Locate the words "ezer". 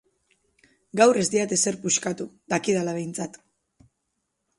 1.57-1.77